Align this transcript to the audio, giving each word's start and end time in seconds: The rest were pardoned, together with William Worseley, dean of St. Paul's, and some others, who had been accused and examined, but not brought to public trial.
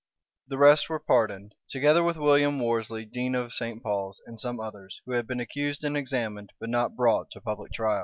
The 0.47 0.57
rest 0.57 0.89
were 0.89 0.99
pardoned, 0.99 1.53
together 1.69 2.03
with 2.03 2.17
William 2.17 2.59
Worseley, 2.59 3.05
dean 3.05 3.35
of 3.35 3.53
St. 3.53 3.83
Paul's, 3.83 4.19
and 4.25 4.39
some 4.39 4.59
others, 4.59 4.99
who 5.05 5.11
had 5.11 5.27
been 5.27 5.39
accused 5.39 5.83
and 5.83 5.95
examined, 5.95 6.53
but 6.59 6.69
not 6.69 6.95
brought 6.95 7.29
to 7.33 7.39
public 7.39 7.71
trial. 7.73 7.99